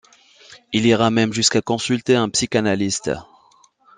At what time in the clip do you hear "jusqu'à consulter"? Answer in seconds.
1.31-2.15